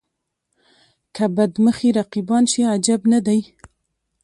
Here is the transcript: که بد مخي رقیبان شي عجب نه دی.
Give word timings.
که 1.15 1.25
بد 1.35 1.53
مخي 1.65 1.89
رقیبان 1.97 2.43
شي 2.51 2.61
عجب 2.73 3.01
نه 3.11 3.19
دی. 3.25 3.39